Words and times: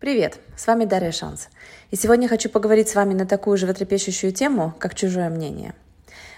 Привет, 0.00 0.38
с 0.56 0.66
вами 0.66 0.84
Дарья 0.84 1.12
Шанс. 1.12 1.48
И 1.90 1.96
сегодня 1.96 2.28
хочу 2.28 2.50
поговорить 2.50 2.88
с 2.88 2.94
вами 2.94 3.14
на 3.14 3.26
такую 3.26 3.56
животрепещущую 3.56 4.32
тему, 4.32 4.74
как 4.78 4.94
чужое 4.94 5.30
мнение. 5.30 5.72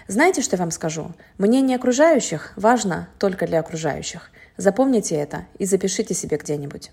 Знаете, 0.07 0.41
что 0.41 0.55
я 0.55 0.61
вам 0.61 0.71
скажу? 0.71 1.11
Мнение 1.37 1.75
окружающих 1.75 2.53
важно 2.55 3.09
только 3.19 3.45
для 3.45 3.59
окружающих. 3.59 4.29
Запомните 4.55 5.15
это 5.15 5.47
и 5.57 5.65
запишите 5.65 6.13
себе 6.13 6.37
где-нибудь. 6.37 6.91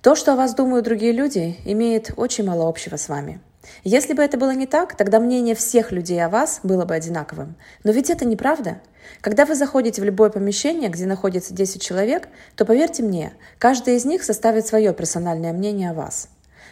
То, 0.00 0.16
что 0.16 0.32
о 0.32 0.36
вас 0.36 0.54
думают 0.54 0.86
другие 0.86 1.12
люди, 1.12 1.58
имеет 1.64 2.12
очень 2.16 2.44
мало 2.44 2.68
общего 2.68 2.96
с 2.96 3.08
вами. 3.08 3.38
Если 3.84 4.14
бы 4.14 4.22
это 4.22 4.38
было 4.38 4.54
не 4.54 4.66
так, 4.66 4.96
тогда 4.96 5.20
мнение 5.20 5.54
всех 5.54 5.92
людей 5.92 6.22
о 6.24 6.28
вас 6.28 6.60
было 6.62 6.84
бы 6.84 6.94
одинаковым. 6.94 7.56
Но 7.84 7.92
ведь 7.92 8.10
это 8.10 8.24
неправда. 8.24 8.80
Когда 9.20 9.44
вы 9.44 9.54
заходите 9.54 10.00
в 10.00 10.04
любое 10.04 10.30
помещение, 10.30 10.88
где 10.88 11.06
находится 11.06 11.54
10 11.54 11.82
человек, 11.82 12.28
то 12.56 12.64
поверьте 12.64 13.02
мне, 13.02 13.32
каждый 13.58 13.96
из 13.96 14.04
них 14.04 14.22
составит 14.22 14.66
свое 14.66 14.92
персональное 14.94 15.52
мнение 15.52 15.90
о 15.90 15.94
вас. 15.94 16.28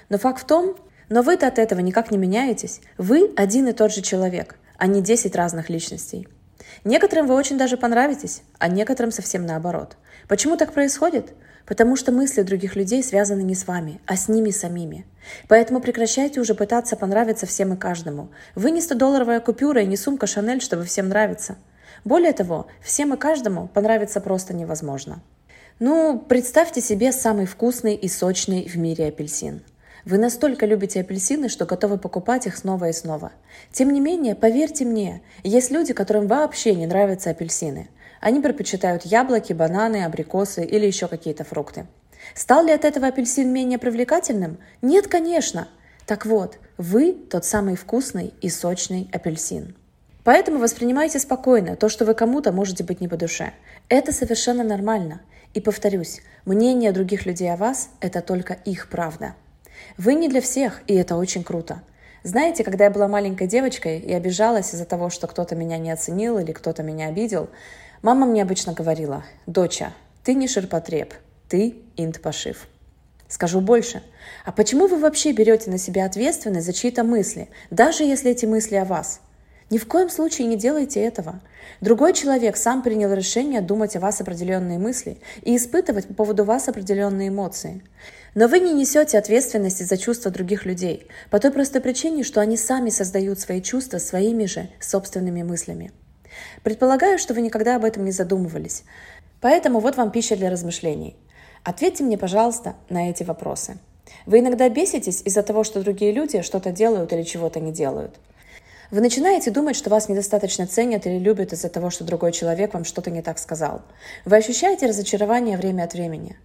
Но 0.09 0.18
факт 0.18 0.43
в 0.43 0.46
том, 0.46 0.76
но 1.09 1.22
вы-то 1.22 1.46
от 1.46 1.59
этого 1.59 1.81
никак 1.81 2.11
не 2.11 2.18
меняетесь. 2.18 2.81
Вы 2.96 3.32
один 3.36 3.68
и 3.68 3.73
тот 3.73 3.93
же 3.93 4.03
человек, 4.03 4.57
а 4.76 4.86
не 4.86 5.03
10 5.03 5.34
разных 5.36 5.70
личностей. 5.70 6.29
Некоторым 6.84 7.26
вы 7.26 7.34
очень 7.34 7.59
даже 7.59 7.76
понравитесь, 7.76 8.43
а 8.59 8.68
некоторым 8.68 9.11
совсем 9.11 9.45
наоборот. 9.46 9.96
Почему 10.29 10.57
так 10.57 10.73
происходит? 10.73 11.32
Потому 11.68 11.96
что 11.96 12.13
мысли 12.13 12.40
других 12.40 12.77
людей 12.77 13.03
связаны 13.03 13.43
не 13.43 13.54
с 13.54 13.67
вами, 13.67 14.00
а 14.07 14.17
с 14.17 14.29
ними 14.29 14.49
самими. 14.49 15.04
Поэтому 15.49 15.81
прекращайте 15.81 16.40
уже 16.40 16.54
пытаться 16.54 16.96
понравиться 16.96 17.45
всем 17.45 17.75
и 17.75 17.76
каждому. 17.76 18.31
Вы 18.54 18.71
не 18.71 18.81
100-долларовая 18.81 19.40
купюра 19.40 19.82
и 19.82 19.86
не 19.86 19.99
сумка 19.99 20.26
Шанель, 20.26 20.62
чтобы 20.62 20.85
всем 20.85 21.11
нравиться. 21.11 21.57
Более 22.07 22.32
того, 22.32 22.68
всем 22.81 23.12
и 23.12 23.18
каждому 23.18 23.68
понравиться 23.68 24.23
просто 24.23 24.54
невозможно. 24.54 25.21
Ну, 25.79 26.18
представьте 26.18 26.81
себе 26.81 27.12
самый 27.12 27.45
вкусный 27.45 27.95
и 27.95 28.09
сочный 28.09 28.67
в 28.67 28.76
мире 28.76 29.09
апельсин. 29.09 29.61
Вы 30.07 30.17
настолько 30.17 30.64
любите 30.64 31.00
апельсины, 31.00 31.50
что 31.50 31.67
готовы 31.67 31.98
покупать 31.98 32.47
их 32.47 32.57
снова 32.57 32.89
и 32.89 32.95
снова. 32.95 33.31
Тем 33.73 33.91
не 33.91 34.01
менее, 34.01 34.35
поверьте 34.35 34.87
мне, 34.87 35.20
есть 35.42 35.70
люди, 35.70 35.92
которым 35.92 36.29
вообще 36.29 36.75
не 36.75 36.87
нравятся 36.87 37.29
апельсины. 37.29 37.91
Они 38.20 38.41
предпочитают 38.41 39.05
яблоки, 39.05 39.52
бананы, 39.52 40.05
абрикосы 40.05 40.64
или 40.64 40.86
еще 40.86 41.08
какие-то 41.08 41.44
фрукты. 41.44 41.86
Стал 42.34 42.64
ли 42.64 42.72
от 42.72 42.84
этого 42.84 43.06
апельсин 43.06 43.52
менее 43.52 43.78
привлекательным? 43.78 44.58
Нет, 44.83 45.06
конечно. 45.06 45.69
Так 46.06 46.27
вот, 46.27 46.58
вы 46.77 47.12
тот 47.12 47.44
самый 47.44 47.77
вкусный 47.77 48.34
и 48.41 48.48
сочный 48.48 49.08
апельсин. 49.12 49.77
Поэтому 50.24 50.58
воспринимайте 50.58 51.19
спокойно 51.20 51.77
то, 51.77 51.89
что 51.89 52.05
вы 52.05 52.14
кому-то 52.14 52.52
можете 52.52 52.84
быть 52.84 53.00
не 53.00 53.08
по 53.08 53.16
душе. 53.16 53.52
Это 53.89 54.12
совершенно 54.12 54.64
нормально. 54.64 55.20
И 55.55 55.61
повторюсь, 55.61 56.20
мнение 56.44 56.92
других 56.92 57.24
людей 57.24 57.50
о 57.52 57.56
вас– 57.56 57.91
это 58.00 58.20
только 58.20 58.55
их 58.55 58.91
правда. 58.91 59.34
Вы 59.96 60.14
не 60.14 60.28
для 60.28 60.41
всех, 60.41 60.83
и 60.86 60.94
это 60.94 61.16
очень 61.16 61.44
круто. 61.44 61.83
Знаете, 62.24 62.64
когда 62.64 62.84
я 62.84 62.91
была 62.91 63.08
маленькой 63.08 63.46
девочкой 63.46 64.00
и 64.00 64.12
обижалась 64.12 64.74
из-за 64.74 64.84
того, 64.84 65.08
что 65.08 65.27
кто-то 65.28 65.55
меня 65.55 65.78
не 65.78 65.91
оценил 65.91 66.39
или 66.39 66.52
кто-то 66.52 66.83
меня 66.83 67.06
обидел, 67.06 67.48
мама 68.03 68.27
мне 68.27 68.43
обычно 68.43 68.73
говорила, 68.73 69.25
«Доча, 69.47 69.93
ты 70.25 70.35
не 70.35 70.49
ширпотреб, 70.49 71.15
ты 71.49 71.77
инт-пошив». 71.97 72.69
Скажу 73.29 73.61
больше. 73.61 74.03
А 74.45 74.53
почему 74.53 74.87
вы 74.87 74.99
вообще 74.99 75.33
берете 75.33 75.71
на 75.71 75.79
себя 75.79 76.07
ответственность 76.07 76.67
за 76.67 76.73
чьи-то 76.73 77.05
мысли, 77.05 77.51
даже 77.71 78.05
если 78.05 78.31
эти 78.31 78.47
мысли 78.47 78.77
о 78.77 78.85
вас– 78.85 79.21
ни 79.71 79.77
в 79.77 79.87
коем 79.87 80.09
случае 80.09 80.47
не 80.47 80.57
делайте 80.57 81.01
этого. 81.01 81.41
Другой 81.83 82.15
человек 82.15 82.57
сам 82.57 82.83
принял 82.83 83.13
решение 83.13 83.61
думать 83.61 83.97
о 83.97 84.01
вас 84.01 84.21
определенные 84.21 84.79
мысли 84.79 85.19
и 85.43 85.57
испытывать 85.57 86.07
по 86.09 86.15
поводу 86.15 86.45
вас 86.45 86.69
определенные 86.69 87.29
эмоции. 87.29 87.83
Но 88.35 88.49
вы 88.49 88.61
не 88.61 88.73
несете 88.73 89.19
ответственности 89.19 89.83
за 89.83 89.99
чувства 89.99 90.31
других 90.31 90.65
людей, 90.65 91.09
по 91.31 91.39
той 91.39 91.51
простой 91.51 91.83
причине, 91.83 92.25
что 92.25 92.41
они 92.41 92.57
сами 92.57 92.89
создают 92.89 93.41
свои 93.41 93.61
чувства 93.61 93.99
своими 93.99 94.47
же 94.47 94.71
собственными 94.81 95.43
мыслями. 95.43 95.93
Предполагаю, 96.63 97.19
что 97.19 97.35
вы 97.35 97.41
никогда 97.41 97.77
об 97.77 97.85
этом 97.85 98.05
не 98.05 98.13
задумывались. 98.13 98.85
Поэтому 99.41 99.81
вот 99.81 99.97
вам 99.97 100.11
пища 100.11 100.37
для 100.37 100.51
размышлений. 100.51 101.17
Ответьте 101.65 102.05
мне, 102.05 102.19
пожалуйста, 102.19 102.75
на 102.89 103.11
эти 103.11 103.23
вопросы. 103.23 103.79
Вы 104.27 104.41
иногда 104.41 104.69
беситесь 104.69 105.23
из-за 105.25 105.43
того, 105.43 105.65
что 105.65 105.83
другие 105.83 106.13
люди 106.13 106.43
что-то 106.43 106.73
делают 106.73 107.13
или 107.13 107.23
чего-то 107.23 107.61
не 107.61 107.73
делают. 107.73 108.19
Вы 108.91 109.03
начинаете 109.03 109.51
думать, 109.51 109.77
что 109.77 109.91
вас 109.91 110.09
недостаточно 110.09 110.67
ценят 110.67 111.07
или 111.07 111.19
любят 111.19 111.53
из-за 111.53 111.69
того, 111.69 111.91
что 111.91 112.05
другой 112.05 112.33
человек 112.33 112.73
вам 112.73 112.85
что-то 112.85 113.11
не 113.11 113.20
так 113.20 113.39
сказал. 113.39 113.83
Вы 114.25 114.37
ощущаете 114.37 114.87
разочарование 114.87 115.59
время 115.59 115.85
от 115.85 115.93
времени? 115.93 116.37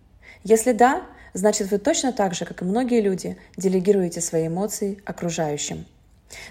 Если 0.44 0.74
да, 0.74 1.04
значит 1.34 1.72
вы 1.72 1.78
точно 1.78 2.12
так 2.12 2.34
же, 2.34 2.44
как 2.44 2.62
и 2.62 2.66
многие 2.66 3.00
люди, 3.00 3.38
делегируете 3.56 4.20
свои 4.20 4.48
эмоции 4.48 5.02
окружающим. 5.06 5.86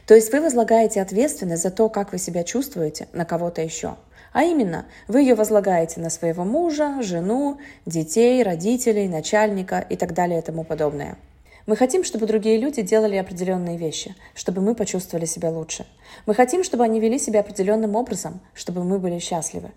То 0.06 0.14
есть 0.14 0.32
вы 0.32 0.40
возлагаете 0.40 1.00
ответственность 1.00 1.62
за 1.62 1.70
то, 1.70 1.88
как 1.88 2.12
вы 2.12 2.18
себя 2.18 2.44
чувствуете, 2.44 3.08
на 3.12 3.24
кого-то 3.24 3.62
еще. 3.62 3.96
А 4.32 4.44
именно, 4.44 4.86
вы 5.08 5.20
ее 5.20 5.34
возлагаете 5.34 6.00
на 6.00 6.10
своего 6.10 6.44
мужа, 6.44 7.02
жену, 7.02 7.58
детей, 7.84 8.42
родителей, 8.42 9.08
начальника 9.08 9.84
и 9.88 9.96
так 9.96 10.14
далее 10.14 10.38
и 10.38 10.42
тому 10.42 10.64
подобное. 10.64 11.18
Мы 11.66 11.76
хотим, 11.76 12.02
чтобы 12.02 12.26
другие 12.26 12.58
люди 12.58 12.82
делали 12.82 13.16
определенные 13.16 13.76
вещи, 13.76 14.16
чтобы 14.34 14.62
мы 14.62 14.74
почувствовали 14.74 15.26
себя 15.26 15.50
лучше. 15.50 15.86
Мы 16.26 16.34
хотим, 16.34 16.64
чтобы 16.64 16.82
они 16.82 16.98
вели 16.98 17.18
себя 17.18 17.40
определенным 17.40 17.94
образом, 17.94 18.40
чтобы 18.52 18.82
мы 18.82 18.98
были 18.98 19.18
счастливы. 19.18 19.70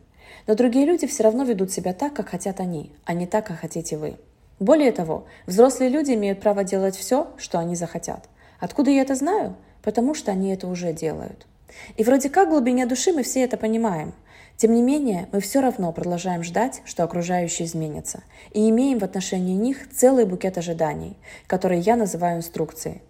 Но 0.47 0.55
другие 0.55 0.85
люди 0.85 1.05
все 1.05 1.23
равно 1.23 1.43
ведут 1.43 1.71
себя 1.71 1.93
так, 1.93 2.13
как 2.13 2.29
хотят 2.29 2.59
они, 2.59 2.91
а 3.03 3.13
не 3.13 3.27
так, 3.27 3.45
как 3.45 3.59
хотите 3.59 3.97
вы. 3.97 4.17
Более 4.59 4.91
того, 4.91 5.25
взрослые 5.45 5.89
люди 5.89 6.11
имеют 6.13 6.39
право 6.39 6.63
делать 6.63 6.95
все, 6.95 7.27
что 7.37 7.59
они 7.59 7.75
захотят. 7.75 8.29
Откуда 8.59 8.89
я 8.89 9.01
это 9.01 9.13
знаю? 9.13 9.55
Потому 9.85 10.13
что 10.13 10.31
они 10.31 10.49
это 10.49 10.67
уже 10.67 10.91
делают. 10.91 11.47
И 11.95 12.03
вроде 12.03 12.29
как 12.29 12.47
в 12.47 12.51
глубине 12.51 12.85
души 12.85 13.13
мы 13.13 13.23
все 13.23 13.43
это 13.43 13.55
понимаем– 13.55 14.13
тем 14.57 14.73
не 14.73 14.81
менее, 14.81 15.27
мы 15.33 15.41
все 15.41 15.59
равно 15.59 15.91
продолжаем 15.91 16.41
ждать, 16.43 16.81
что 16.85 17.03
окружающие 17.03 17.67
изменятся, 17.67 18.23
и 18.53 18.69
имеем 18.69 18.99
в 18.99 19.03
отношении 19.03 19.53
них 19.53 19.89
целый 19.91 20.25
букет 20.25 20.57
ожиданий, 20.57 21.17
которые 21.45 21.81
я 21.81 21.97
называю 21.97 22.37
инструкцией. 22.37 23.01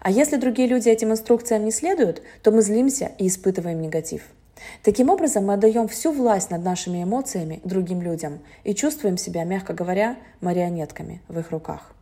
А 0.00 0.10
если 0.10 0.36
другие 0.36 0.68
люди 0.68 0.88
этим 0.88 1.10
инструкциям 1.10 1.64
не 1.64 1.72
следуют, 1.72 2.22
то 2.42 2.52
мы 2.52 2.62
злимся 2.62 3.10
и 3.18 3.26
испытываем 3.26 3.80
негатив. 3.80 4.22
Таким 4.82 5.10
образом, 5.10 5.46
мы 5.46 5.54
отдаем 5.54 5.88
всю 5.88 6.12
власть 6.12 6.50
над 6.50 6.62
нашими 6.62 7.02
эмоциями 7.02 7.60
другим 7.64 8.00
людям 8.00 8.38
и 8.62 8.72
чувствуем 8.72 9.18
себя, 9.18 9.42
мягко 9.44 9.74
говоря, 9.74 10.16
марионетками 10.40 11.20
в 11.28 11.38
их 11.38 11.50
руках. 11.50 11.95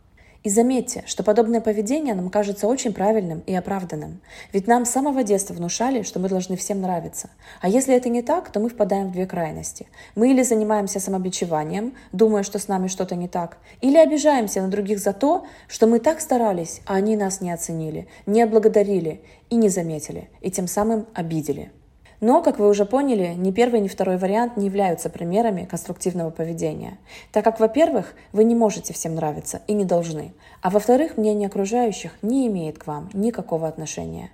И 0.45 0.49
заметьте, 0.49 1.03
что 1.07 1.23
подобное 1.23 1.59
поведение 1.59 2.13
нам 2.13 2.29
кажется 2.29 2.67
очень 2.67 2.93
правильным 2.93 3.39
и 3.47 3.55
оправданным. 3.55 4.21
Ведь 4.53 4.67
нам 4.67 4.85
с 4.85 4.91
самого 4.91 5.23
детства 5.23 5.55
внушали, 5.55 6.03
что 6.03 6.19
мы 6.19 6.29
должны 6.29 6.55
всем 6.55 6.81
нравиться. 6.81 7.31
А 7.61 7.67
если 7.67 7.95
это 7.95 8.09
не 8.09 8.21
так, 8.21 8.51
то 8.51 8.59
мы 8.59 8.69
впадаем 8.69 9.07
в 9.07 9.13
две 9.13 9.25
крайности. 9.25 9.87
Мы 10.13 10.29
или 10.29 10.43
занимаемся 10.43 10.99
самобичеванием, 10.99 11.95
думая, 12.11 12.43
что 12.43 12.59
с 12.59 12.67
нами 12.67 12.89
что-то 12.89 13.15
не 13.15 13.27
так, 13.27 13.57
или 13.81 13.97
обижаемся 13.97 14.61
на 14.61 14.67
других 14.67 14.99
за 14.99 15.13
то, 15.13 15.47
что 15.67 15.87
мы 15.87 15.97
так 15.97 16.21
старались, 16.21 16.81
а 16.85 16.93
они 16.93 17.15
нас 17.15 17.41
не 17.41 17.51
оценили, 17.51 18.07
не 18.27 18.43
отблагодарили 18.43 19.21
и 19.49 19.55
не 19.55 19.69
заметили, 19.69 20.29
и 20.41 20.51
тем 20.51 20.67
самым 20.67 21.07
обидели. 21.15 21.71
Но, 22.21 22.41
как 22.41 22.59
вы 22.59 22.69
уже 22.69 22.85
поняли, 22.85 23.33
ни 23.35 23.51
первый, 23.51 23.81
ни 23.81 23.87
второй 23.87 24.17
вариант 24.17 24.57
не 24.57 24.65
являются 24.65 25.09
примерами 25.09 25.65
конструктивного 25.65 26.29
поведения, 26.29 26.97
так 27.31 27.43
как, 27.43 27.59
во-первых, 27.59 28.13
вы 28.31 28.43
не 28.43 28.55
можете 28.55 28.93
всем 28.93 29.15
нравиться 29.15 29.61
и 29.67 29.73
не 29.73 29.85
должны, 29.85 30.33
а 30.61 30.69
во-вторых, 30.69 31.17
мнение 31.17 31.47
окружающих 31.47 32.11
не 32.21 32.47
имеет 32.47 32.77
к 32.77 32.87
вам 32.87 33.09
никакого 33.13 33.67
отношения. 33.67 34.31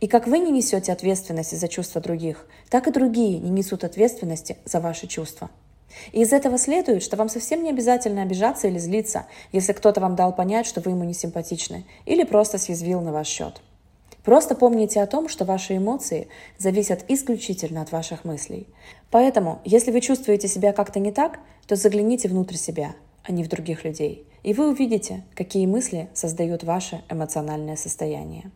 И 0.00 0.08
как 0.08 0.26
вы 0.26 0.38
не 0.38 0.50
несете 0.50 0.92
ответственности 0.92 1.54
за 1.54 1.68
чувства 1.68 2.00
других, 2.00 2.46
так 2.70 2.86
и 2.86 2.92
другие 2.92 3.38
не 3.38 3.50
несут 3.50 3.82
ответственности 3.82 4.58
за 4.64 4.80
ваши 4.80 5.06
чувства. 5.06 5.50
И 6.12 6.20
из 6.20 6.32
этого 6.32 6.58
следует, 6.58 7.02
что 7.02 7.16
вам 7.16 7.28
совсем 7.28 7.62
не 7.62 7.70
обязательно 7.70 8.22
обижаться 8.22 8.68
или 8.68 8.78
злиться, 8.78 9.26
если 9.52 9.72
кто-то 9.72 10.00
вам 10.00 10.14
дал 10.14 10.34
понять, 10.34 10.66
что 10.66 10.80
вы 10.80 10.90
ему 10.90 11.04
не 11.04 11.14
симпатичны, 11.14 11.84
или 12.04 12.24
просто 12.24 12.58
съязвил 12.58 13.00
на 13.00 13.12
ваш 13.12 13.26
счет. 13.26 13.62
Просто 14.26 14.56
помните 14.56 15.00
о 15.00 15.06
том, 15.06 15.28
что 15.28 15.44
ваши 15.44 15.76
эмоции 15.76 16.26
зависят 16.58 17.04
исключительно 17.06 17.80
от 17.80 17.92
ваших 17.92 18.24
мыслей. 18.24 18.66
Поэтому, 19.12 19.60
если 19.64 19.92
вы 19.92 20.00
чувствуете 20.00 20.48
себя 20.48 20.72
как-то 20.72 20.98
не 20.98 21.12
так, 21.12 21.38
то 21.68 21.76
загляните 21.76 22.28
внутрь 22.28 22.56
себя, 22.56 22.96
а 23.22 23.30
не 23.30 23.44
в 23.44 23.48
других 23.48 23.84
людей. 23.84 24.26
И 24.42 24.52
вы 24.52 24.68
увидите, 24.68 25.22
какие 25.36 25.64
мысли 25.66 26.08
создают 26.12 26.64
ваше 26.64 27.04
эмоциональное 27.08 27.76
состояние. 27.76 28.50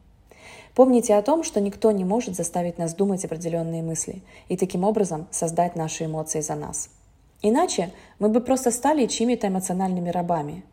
Помните 0.74 1.14
о 1.14 1.22
том, 1.22 1.44
что 1.44 1.60
никто 1.60 1.92
не 1.92 2.04
может 2.04 2.34
заставить 2.34 2.76
нас 2.76 2.92
думать 2.92 3.24
определенные 3.24 3.84
мысли 3.84 4.22
и 4.48 4.56
таким 4.56 4.82
образом 4.82 5.28
создать 5.30 5.76
наши 5.76 6.06
эмоции 6.06 6.40
за 6.40 6.56
нас. 6.56 6.90
Иначе 7.42 7.92
мы 8.18 8.28
бы 8.28 8.40
просто 8.40 8.72
стали 8.72 9.06
чьими-то 9.06 9.46
эмоциональными 9.46 10.10
рабами, 10.10 10.64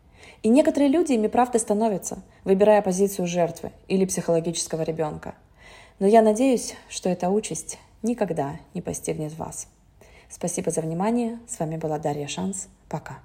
и 0.42 0.48
некоторые 0.48 0.88
люди 0.88 1.12
ими 1.12 1.26
правда 1.26 1.58
становятся, 1.58 2.22
выбирая 2.44 2.82
позицию 2.82 3.26
жертвы 3.26 3.72
или 3.88 4.04
психологического 4.04 4.82
ребенка. 4.82 5.34
Но 5.98 6.06
я 6.06 6.22
надеюсь, 6.22 6.74
что 6.88 7.08
эта 7.08 7.28
участь 7.28 7.78
никогда 8.02 8.56
не 8.74 8.80
постигнет 8.80 9.36
вас. 9.36 9.68
Спасибо 10.28 10.70
за 10.70 10.80
внимание. 10.80 11.38
С 11.48 11.58
вами 11.58 11.76
была 11.76 11.98
Дарья 11.98 12.28
Шанс. 12.28 12.68
Пока. 12.88 13.18